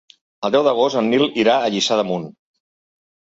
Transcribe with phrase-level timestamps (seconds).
[0.47, 2.27] El deu d'agost en Nil irà a Lliçà d'Amunt.